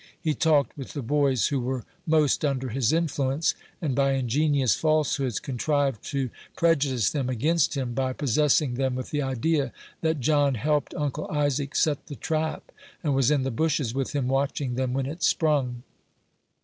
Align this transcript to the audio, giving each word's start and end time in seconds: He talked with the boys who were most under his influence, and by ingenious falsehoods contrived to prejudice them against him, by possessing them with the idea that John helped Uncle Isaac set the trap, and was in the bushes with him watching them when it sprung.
He 0.19 0.33
talked 0.33 0.75
with 0.75 0.93
the 0.93 1.03
boys 1.03 1.49
who 1.49 1.59
were 1.59 1.83
most 2.07 2.43
under 2.43 2.69
his 2.69 2.91
influence, 2.91 3.53
and 3.83 3.93
by 3.93 4.13
ingenious 4.13 4.73
falsehoods 4.75 5.39
contrived 5.39 6.03
to 6.05 6.31
prejudice 6.57 7.11
them 7.11 7.29
against 7.29 7.77
him, 7.77 7.93
by 7.93 8.11
possessing 8.13 8.73
them 8.73 8.95
with 8.95 9.11
the 9.11 9.21
idea 9.21 9.71
that 10.01 10.19
John 10.19 10.55
helped 10.55 10.95
Uncle 10.95 11.29
Isaac 11.29 11.75
set 11.75 12.07
the 12.07 12.15
trap, 12.15 12.71
and 13.03 13.13
was 13.13 13.29
in 13.29 13.43
the 13.43 13.51
bushes 13.51 13.93
with 13.93 14.13
him 14.15 14.27
watching 14.27 14.73
them 14.73 14.93
when 14.93 15.05
it 15.05 15.21
sprung. 15.21 15.83